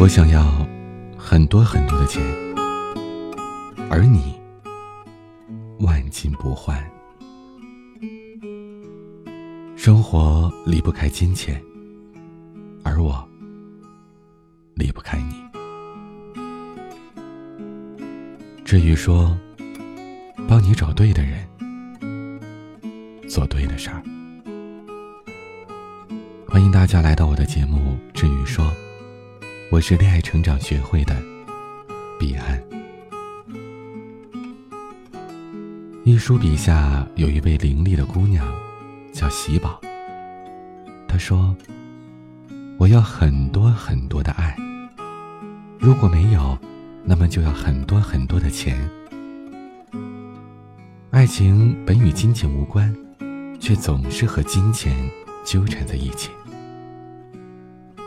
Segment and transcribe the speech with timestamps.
[0.00, 0.64] 我想要
[1.18, 2.22] 很多很多的钱，
[3.90, 4.40] 而你
[5.80, 6.78] 万金不换。
[9.76, 11.60] 生活离不开金钱，
[12.84, 13.28] 而我
[14.76, 15.34] 离不开你。
[18.64, 19.36] 至于说，
[20.46, 21.44] 帮你找对的人，
[23.28, 24.00] 做对的事儿。
[26.46, 28.64] 欢迎大家来到我的节目《至于说》。
[29.70, 31.14] 我是恋爱成长学会的
[32.18, 32.58] 彼岸。
[36.04, 38.50] 一书笔下有一位伶俐的姑娘，
[39.12, 39.78] 叫喜宝。
[41.06, 41.54] 她说
[42.80, 44.56] ：“我要很多很多的爱，
[45.78, 46.58] 如果没有，
[47.04, 48.88] 那么就要很多很多的钱。
[51.10, 52.96] 爱情本与金钱无关，
[53.60, 54.96] 却总是和金钱
[55.44, 56.30] 纠缠在一起。”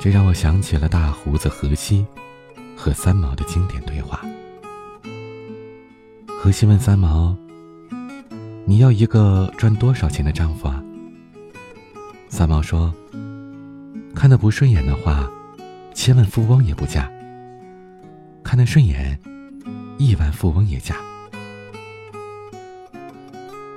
[0.00, 2.06] 这让我想起了大胡子荷西
[2.76, 4.24] 和三毛的经典对话。
[6.40, 7.36] 荷西问三毛
[8.64, 10.80] ：“你要一个赚多少钱的丈夫啊？”
[12.30, 12.94] 三毛说
[14.14, 15.28] ：“看得不顺眼的话，
[15.92, 17.02] 千万富翁也不嫁；
[18.44, 19.18] 看得顺眼，
[19.98, 20.94] 亿万富翁也嫁。”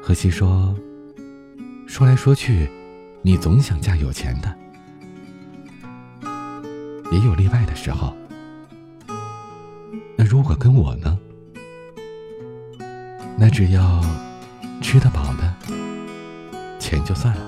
[0.00, 0.76] 荷西说
[1.88, 2.70] ：“说来说去，
[3.22, 4.56] 你总想嫁有钱的。”
[7.14, 8.12] 也有例外的时候。
[10.16, 11.16] 那如果跟我呢？
[13.38, 14.00] 那只要
[14.82, 15.54] 吃得饱的
[16.80, 17.42] 钱就算了。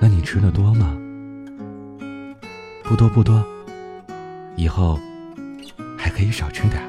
[0.00, 0.96] 那你吃的多吗？
[2.84, 3.44] 不多不多，
[4.56, 4.98] 以后
[5.98, 6.82] 还可以少吃点。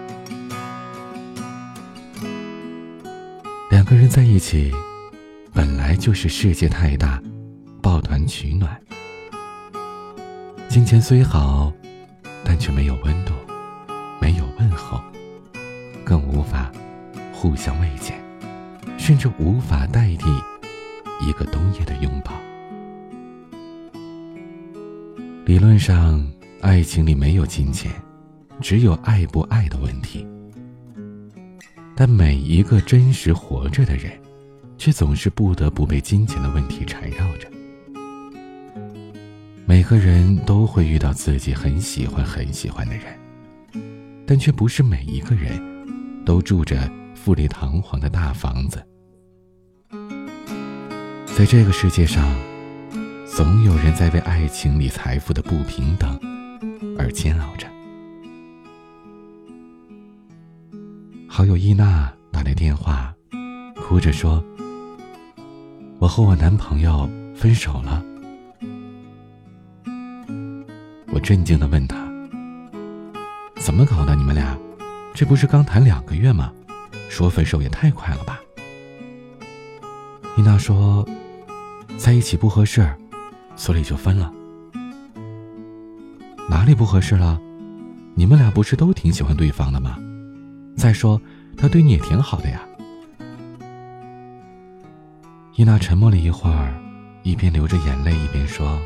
[3.70, 4.74] 两个人在一起，
[5.54, 7.22] 本来就是世界太大，
[7.82, 8.82] 抱团取暖。
[10.72, 11.70] 金钱虽好，
[12.46, 13.34] 但却没有温度，
[14.22, 15.02] 没有问候，
[16.02, 16.72] 更无法
[17.34, 18.14] 互相慰藉，
[18.98, 20.30] 甚至无法代替
[21.28, 22.32] 一个冬夜的拥抱。
[25.44, 26.26] 理论上，
[26.62, 27.92] 爱情里没有金钱，
[28.62, 30.26] 只有爱不爱的问题。
[31.98, 34.10] 但每一个真实活着的人，
[34.78, 37.50] 却总是不得不被金钱的问题缠绕着。
[39.72, 43.06] 每个人都会遇到自己很喜欢很喜欢的人，
[44.28, 45.58] 但却不是每一个人
[46.26, 48.86] 都住着富丽堂皇的大房子。
[51.26, 52.38] 在这个世界上，
[53.26, 56.20] 总有人在为爱情里财富的不平等
[57.00, 57.66] 而煎熬着。
[61.30, 63.16] 好友伊娜打来电话，
[63.78, 64.44] 哭着说
[65.98, 68.04] ：“我和我男朋友分手了。”
[71.14, 71.98] 我震惊的问他
[73.60, 74.16] ：“怎么搞的？
[74.16, 74.58] 你们俩，
[75.14, 76.54] 这不是刚谈两个月吗？
[77.10, 78.40] 说分手也太快了吧？”
[80.38, 81.06] 伊娜说
[82.00, 82.90] ：“在一起不合适，
[83.58, 84.32] 所以就分了。
[86.50, 87.38] 哪里不合适了？
[88.16, 89.98] 你们俩不是都挺喜欢对方的吗？
[90.78, 91.22] 再说
[91.58, 92.62] 他对你也挺好的呀。”
[95.58, 96.74] 伊娜沉默了一会儿，
[97.24, 98.80] 一边流着眼泪，一边说。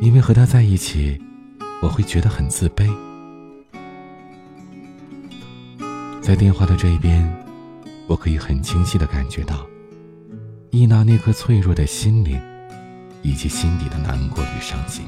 [0.00, 1.20] 因为和他在一起，
[1.80, 2.88] 我会觉得很自卑。
[6.20, 7.24] 在电话的这一边，
[8.06, 9.66] 我可以很清晰的感觉到，
[10.70, 12.40] 伊娜那颗脆弱的心灵，
[13.22, 15.04] 以及心底的难过与伤心。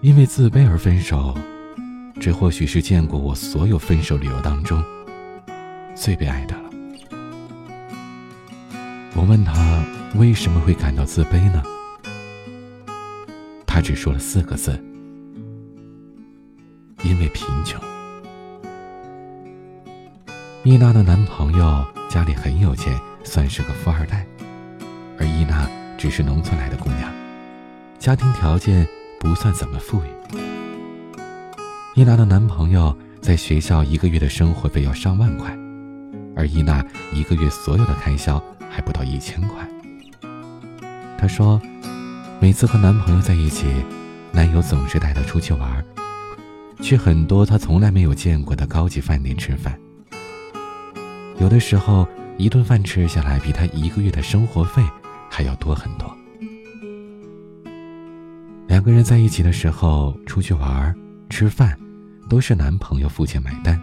[0.00, 1.36] 因为自卑而分手，
[2.20, 4.84] 这或许是见过我所有分手理由当中
[5.94, 6.70] 最悲哀的了。
[9.14, 9.82] 我问他
[10.16, 11.62] 为什么会感到自卑呢？
[13.76, 14.72] 他只说了四个字
[17.04, 17.78] ：“因为贫穷。”
[20.64, 24.26] 伊娜的男朋友家里很有钱，算是个富二代，
[25.18, 25.68] 而伊娜
[25.98, 27.12] 只是农村来的姑娘，
[27.98, 28.88] 家庭条件
[29.20, 30.06] 不算怎么富裕。
[31.94, 35.54] 伊娜的男朋友在学校一个月的生活费要上万块，
[36.34, 36.82] 而伊娜
[37.12, 39.68] 一个月所有的开销还不到一千块。
[41.18, 41.60] 他说。
[42.38, 43.66] 每次和男朋友在一起，
[44.30, 45.84] 男友总是带她出去玩，
[46.80, 49.78] 去很多她从来没有见过的高级饭店吃饭。
[51.38, 52.06] 有的时候，
[52.36, 54.82] 一顿饭吃下来比她一个月的生活费
[55.30, 56.14] 还要多很多。
[58.68, 60.94] 两个人在一起的时候，出去玩、
[61.30, 61.76] 吃饭，
[62.28, 63.80] 都是男朋友付钱买单。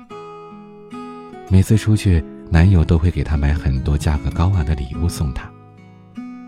[1.50, 5.52] 每次出去，男友都会给她买很多价格高昂的礼物送她。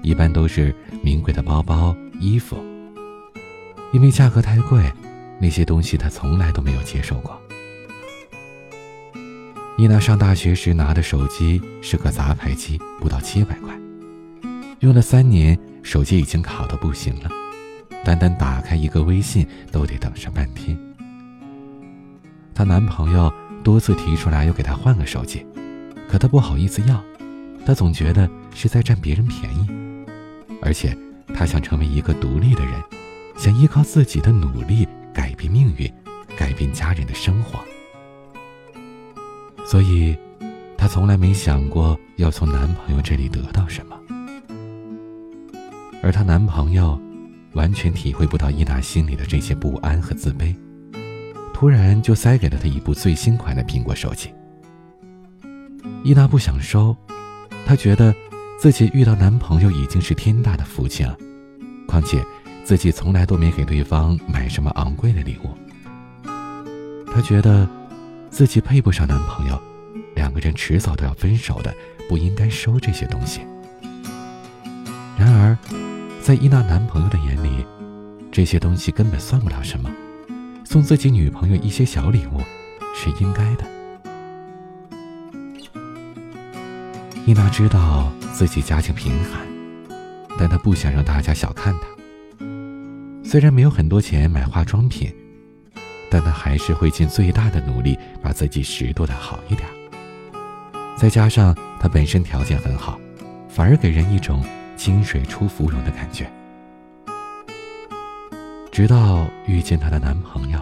[0.06, 2.64] 一般都是名贵的包包、衣服。
[3.92, 4.94] 因为价格太贵，
[5.42, 7.42] 那些东西她从来都没有接受过。
[9.80, 13.76] 伊娜上大学时拿的手机是个杂牌机，不到七百块，
[14.82, 17.30] 用了三年，手机已经卡的不行了，
[18.04, 20.78] 单单打开一个微信都得等上半天。
[22.54, 25.44] 她男朋友多次提出来要给她换个手机，
[26.08, 27.04] 可她不好意思要，
[27.66, 29.68] 她总觉得是在占别人便宜，
[30.66, 30.98] 而且
[31.34, 32.74] 她想成为一个独立的人，
[33.38, 35.90] 想依靠自己的努力改变命运，
[36.36, 37.60] 改变家人的生活。
[39.66, 40.18] 所以，
[40.76, 43.96] 她从来没想过要从男朋友这里得到什么，
[46.02, 47.00] 而她男朋友
[47.54, 50.56] 完全体会不到伊娜心里的这些不安和自卑，
[51.54, 54.34] 突然就塞给了她一部最新款的苹果手机。
[56.04, 56.96] 伊娜不想收，
[57.66, 58.14] 她觉得
[58.66, 61.16] 自己遇到男朋友已经是天大的福气了，
[61.88, 62.20] 况且
[62.64, 65.56] 自己从来都没给对方买什么昂贵的礼物。
[67.14, 67.70] 她觉得。
[68.32, 69.62] 自己配不上男朋友，
[70.16, 71.72] 两个人迟早都要分手的，
[72.10, 73.42] 不应该收这些东西。
[75.16, 75.56] 然而，
[76.22, 77.64] 在伊娜男朋友的眼里，
[78.32, 79.90] 这些东西根本算不了什么，
[80.66, 82.42] 送自己女朋友一些小礼物
[82.96, 83.64] 是应该的。
[87.28, 89.42] 伊娜知道自己家境贫寒，
[90.38, 92.46] 但她不想让大家小看她。
[93.24, 95.14] 虽然没有很多钱买化妆品。
[96.08, 99.68] 但他还是会尽最大的努力把自己拾掇的好一点。
[100.96, 102.98] 再加上他本身条件很好，
[103.50, 104.42] 反而给人一种
[104.78, 106.32] 清水出芙蓉的感觉。
[108.72, 110.60] 直到遇见她的男朋友，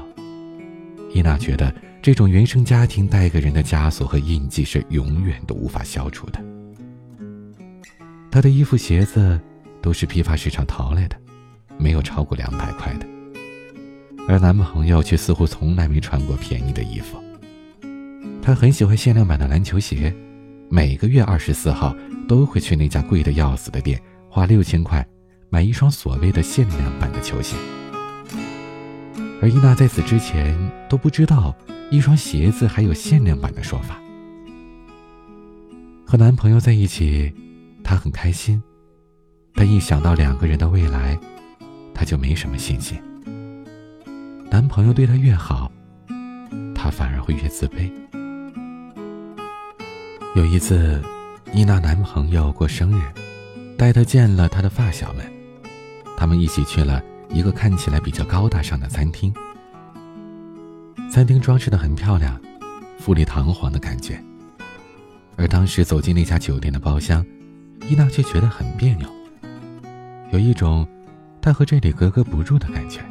[1.13, 1.71] 伊娜觉得
[2.01, 6.52] 这种原生家庭带给人的枷锁和印记是永远都无法消除的。
[8.33, 9.39] 她的衣服鞋子
[9.79, 11.15] 都是批发市场淘来的，
[11.77, 13.05] 没有超过两百块的。
[14.27, 17.23] 而男朋友却似乎从来没穿过便宜的衣服。
[18.41, 20.11] 他很喜欢限量版的篮球鞋，
[20.67, 21.95] 每个月二十四号
[22.27, 25.07] 都会去那家贵的要死的店，花六千块
[25.51, 27.55] 买一双所谓的限量版的球鞋。
[29.43, 30.57] 而伊娜在此之前
[30.89, 31.55] 都不知道
[31.91, 34.01] 一双鞋子还有限量版的说法。
[36.03, 37.31] 和男朋友在一起，
[37.83, 38.61] 她很开心，
[39.53, 41.19] 但一想到两个人的未来，
[41.93, 42.97] 她就没什么信心。
[44.49, 45.71] 男朋友对她越好，
[46.73, 47.91] 她反而会越自卑。
[50.35, 51.01] 有一次，
[51.53, 53.03] 伊娜男朋友过生日，
[53.77, 55.25] 带她见了他的发小们，
[56.17, 59.31] 他们一起去了一个看起来比较高大上的餐厅。
[61.11, 62.41] 餐厅装饰的很漂亮，
[62.97, 64.19] 富丽堂皇的感觉。
[65.35, 67.23] 而当时走进那家酒店的包厢，
[67.89, 69.07] 伊娜却觉得很别扭，
[70.31, 70.87] 有一种
[71.41, 73.01] 她和这里格格不入的感觉。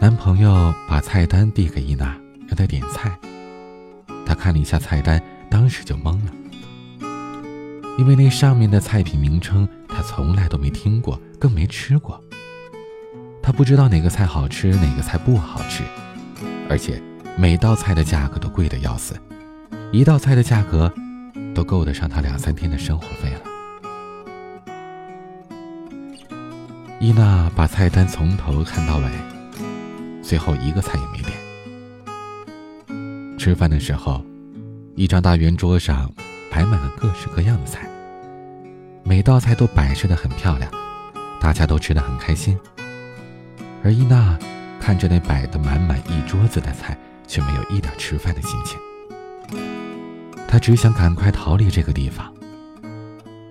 [0.00, 2.16] 男朋友把菜单递给伊娜，
[2.46, 3.16] 让她点菜。
[4.26, 6.32] 她看了一下菜单，当时就懵了，
[7.98, 12.22] 因为那上面的菜品名称她从来都没听过，更没吃过。
[13.42, 15.82] 她不知道哪个菜好吃，哪个菜不好吃，
[16.70, 17.00] 而且
[17.36, 19.14] 每道菜的价格都贵得要死，
[19.92, 20.92] 一道菜的价格
[21.54, 23.40] 都够得上他两三天的生活费了。
[27.00, 29.04] 伊娜把菜单从头看到尾。
[30.22, 31.38] 最后一个菜也没点。
[33.38, 34.24] 吃饭的时候，
[34.96, 36.10] 一张大圆桌上
[36.50, 37.86] 摆满了各式各样的菜，
[39.02, 40.72] 每道菜都摆设的很漂亮，
[41.38, 42.58] 大家都吃得很开心。
[43.82, 44.38] 而伊娜
[44.80, 46.96] 看着那摆的满满一桌子的菜，
[47.26, 48.78] 却没有一点吃饭的心情。
[50.54, 52.32] 他只想赶快逃离这个地方。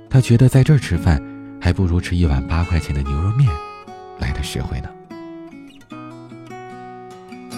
[0.09, 1.21] 他觉得在这儿吃饭，
[1.59, 3.49] 还不如吃一碗八块钱的牛肉面
[4.19, 4.89] 来的实惠呢。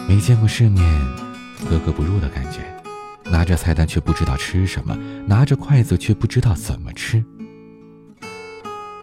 [0.09, 0.83] 没见过世面，
[1.69, 2.61] 格格不入的感觉。
[3.29, 4.97] 拿着菜单却不知道吃什么，
[5.27, 7.23] 拿着筷子却不知道怎么吃。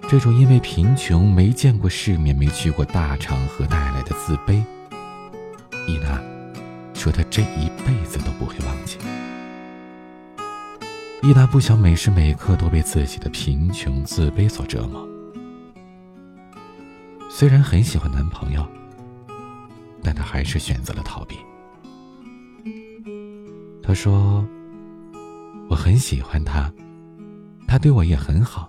[0.08, 4.61] 这种因为贫穷、没见过世面、没去过大场合带来的自卑，
[5.87, 6.20] 伊娜
[6.94, 8.99] 说她这一辈子都不会忘记。
[11.22, 15.08] 伊达不想每时每刻都被自己的贫穷、自卑所折磨。
[17.30, 18.66] 虽然很喜欢男朋友。
[20.04, 21.36] 但他还是选择了逃避。
[23.80, 24.44] 他说
[25.70, 26.68] ：“我很喜欢他，
[27.68, 28.68] 他对我也很好。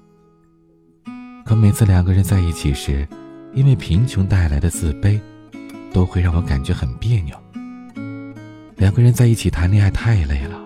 [1.44, 3.08] 可每次两个人在一起时，
[3.52, 5.20] 因为贫穷带来的自卑，
[5.92, 7.36] 都会让我感觉很别扭。
[8.76, 10.62] 两个人在一起谈恋爱太累了。”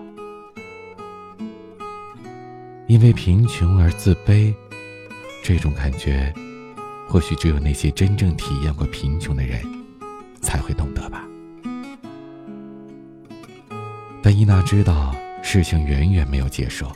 [2.88, 4.52] 因为贫穷而自卑，
[5.42, 6.32] 这种感觉，
[7.06, 9.62] 或许只有那些真正体验过贫穷的人
[10.40, 11.22] 才会懂得吧。
[14.22, 16.86] 但伊娜知道事情远远没有结束。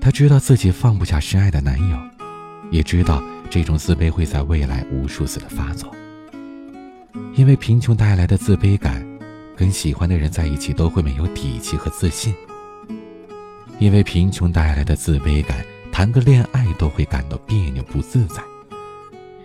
[0.00, 1.98] 她知道自己放不下深爱的男友，
[2.70, 5.94] 也知道这种自卑会在未来无数次的发作。
[7.34, 9.06] 因为贫穷带来的自卑感，
[9.54, 12.34] 跟喜欢的人在一起都会没有底气和自信。
[13.80, 18.42] 因为贫穷带来的自卑感，谈个恋爱都会感到别扭不自在。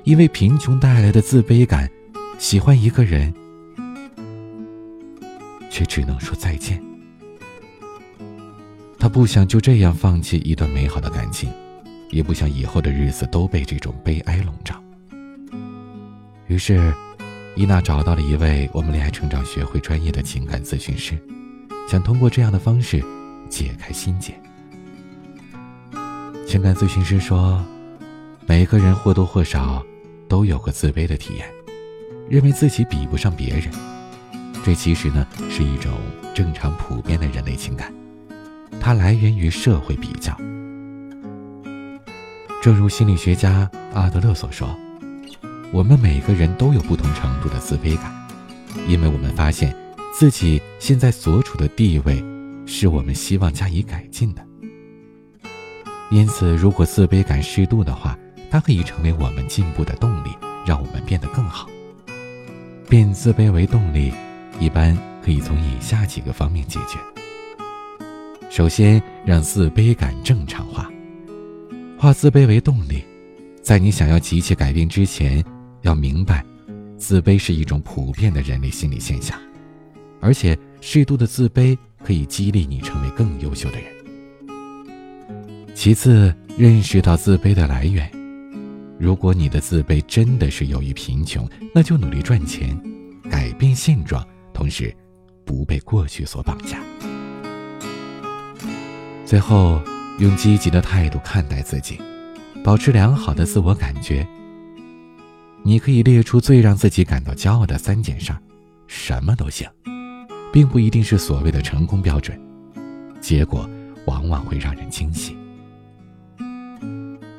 [0.03, 1.89] 因为贫穷带来的自卑感，
[2.37, 3.33] 喜欢一个人，
[5.69, 6.83] 却只能说再见。
[8.99, 11.49] 他不想就这样放弃一段美好的感情，
[12.11, 14.75] 也不想以后的日子都被这种悲哀笼罩。
[16.47, 16.93] 于是，
[17.55, 21.17] 伊娜找到了一位我们恋爱成长学会专业的情感咨询师，
[21.89, 23.01] 想通过这样的方式
[23.55, 24.38] 解开心结。
[26.45, 27.63] 情感咨询师说，
[28.45, 29.81] 每个人或多或少
[30.27, 31.50] 都有过自卑的体验，
[32.29, 33.71] 认为自己比不上别人。
[34.62, 35.93] 这其实呢是一种
[36.33, 37.93] 正常普遍的人类情感。
[38.81, 40.35] 它来源于社会比较。
[42.62, 44.67] 正如心理学家阿德勒所说
[45.71, 48.12] ：“我们每个人都有不同程度的自卑感，
[48.85, 49.74] 因为我们发现
[50.13, 52.21] 自己现在所处的地位
[52.65, 54.45] 是我们希望加以改进的。
[56.12, 58.17] 因此，如果自卑感适度的话，
[58.50, 60.29] 它可以成为我们进步的动力，
[60.65, 61.67] 让我们变得更好。
[62.88, 64.13] 变自卑为动力，
[64.60, 67.00] 一般可以从以下几个方面解决。”
[68.50, 70.89] 首先，让自卑感正常化，
[71.98, 73.03] 化自卑为动力。
[73.62, 75.43] 在你想要急切改变之前，
[75.81, 76.45] 要明白，
[76.98, 79.38] 自卑是一种普遍的人类心理现象，
[80.22, 83.88] 而且适度的自卑可以激励你成为更优秀的人。
[85.74, 88.09] 其次，认识到自卑的来源。
[89.00, 92.79] 如果你的自卑真的是由于贫穷，那就努力赚钱，
[93.29, 94.95] 改变现状，同时
[95.43, 96.79] 不被过去所绑架。
[99.25, 99.81] 最后，
[100.19, 102.00] 用积极的态度看待自己，
[102.63, 104.25] 保持良好的自我感觉。
[105.63, 108.31] 你可以列出最让自己感到骄傲的三件事，
[108.88, 109.67] 什么都行，
[110.55, 112.39] 并不一定是所谓的成功标准，
[113.19, 113.69] 结果
[114.05, 115.35] 往往会让人惊喜。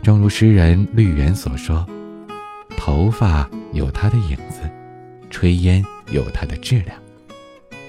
[0.03, 1.87] 正如诗人绿原所说
[2.77, 4.71] ：“头发有它的影子，
[5.31, 6.95] 炊烟有它的质量，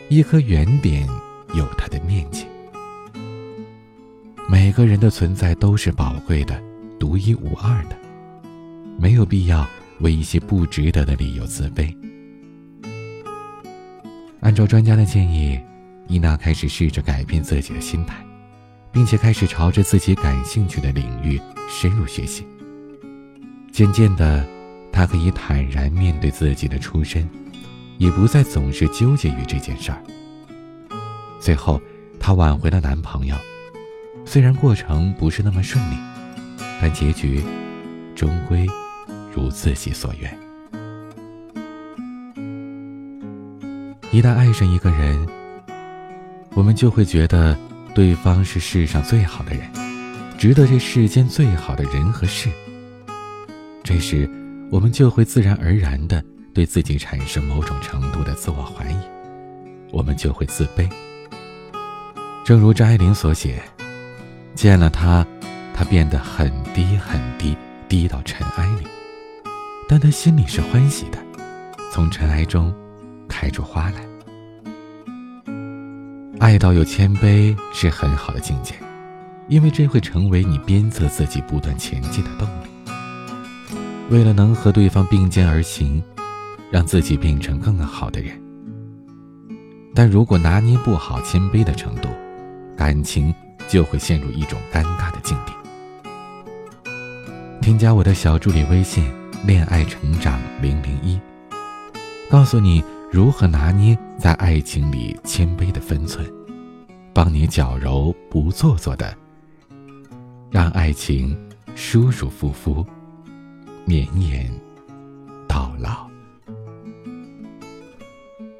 [0.07, 1.05] 一颗圆点
[1.53, 2.46] 有它的面积。”
[4.48, 6.57] 每个人的存在都是宝贵的、
[6.98, 7.98] 独一无二的，
[8.98, 9.67] 没有必要
[10.00, 11.93] 为一些不值得的理由自卑。
[14.41, 15.60] 按照专家的建议，
[16.08, 18.15] 伊娜开始试着改变自己的心态，
[18.91, 22.46] 并且开始朝着自己感兴趣的领域深入学习。
[23.72, 24.46] 渐渐的，
[24.91, 27.27] 她可以坦然面对自己的出身，
[27.98, 30.01] 也不再总是纠结于这件事儿。
[31.39, 31.82] 最后，
[32.20, 33.36] 她挽回了男朋友。
[34.25, 35.96] 虽然过程不是那么顺利，
[36.82, 37.41] 但结局
[38.15, 38.67] 终归
[39.34, 40.47] 如自己所愿。
[44.17, 45.27] 一旦爱上一个人，
[46.55, 47.55] 我们就会觉得
[47.93, 49.62] 对方是世上最好的人，
[50.39, 52.50] 值得这世间最好的人和事。
[53.83, 54.27] 这时，
[54.71, 58.97] 我们就会自然而然的对自己产生某种程度的自我怀疑，
[59.91, 60.89] 我们就会自卑。
[62.43, 63.62] 正如张爱玲所写。
[64.55, 65.24] 见了他，
[65.75, 67.55] 他变得很低很低，
[67.88, 68.88] 低到尘埃里，
[69.88, 71.19] 但他心里是欢喜的，
[71.93, 72.74] 从尘埃中
[73.27, 74.05] 开出花来。
[76.39, 78.75] 爱到有谦卑是很好的境界，
[79.48, 82.67] 因为这会成为你鞭策自己不断前进的动力。
[84.10, 86.03] 为了能和对方并肩而行，
[86.72, 88.39] 让自己变成更好的人。
[89.93, 92.10] 但如果拿捏不好谦卑的程度，
[92.75, 93.34] 感情。
[93.67, 95.51] 就会陷入一种尴尬的境地。
[97.60, 99.12] 添加我的小助理微信
[99.46, 101.19] “恋爱成长零零一”，
[102.31, 106.29] 告诉你如何拿捏在爱情里谦卑的分寸，
[107.13, 109.17] 帮你矫揉不做作的，
[110.51, 111.35] 让爱情
[111.73, 112.85] 舒舒服服
[113.85, 114.51] 绵延
[115.47, 116.05] 到老。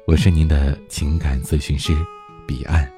[0.06, 1.94] 我是您的情感咨询师
[2.46, 2.97] 彼岸。